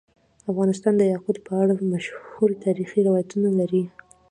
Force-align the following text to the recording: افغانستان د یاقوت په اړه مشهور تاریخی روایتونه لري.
افغانستان 0.51 0.93
د 0.97 1.01
یاقوت 1.13 1.37
په 1.47 1.51
اړه 1.61 1.73
مشهور 1.93 2.49
تاریخی 2.65 2.99
روایتونه 3.07 3.49
لري. 3.59 3.83